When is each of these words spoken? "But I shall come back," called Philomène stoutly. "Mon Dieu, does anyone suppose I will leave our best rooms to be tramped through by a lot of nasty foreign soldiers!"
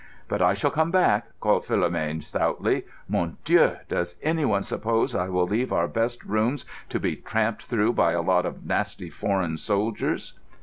"But 0.27 0.41
I 0.41 0.55
shall 0.55 0.71
come 0.71 0.89
back," 0.89 1.27
called 1.39 1.61
Philomène 1.61 2.23
stoutly. 2.23 2.85
"Mon 3.07 3.37
Dieu, 3.45 3.75
does 3.87 4.15
anyone 4.23 4.63
suppose 4.63 5.13
I 5.13 5.29
will 5.29 5.45
leave 5.45 5.71
our 5.71 5.87
best 5.87 6.23
rooms 6.25 6.65
to 6.89 6.99
be 6.99 7.15
tramped 7.15 7.61
through 7.61 7.93
by 7.93 8.13
a 8.13 8.21
lot 8.23 8.47
of 8.47 8.65
nasty 8.65 9.11
foreign 9.11 9.57
soldiers!" 9.57 10.33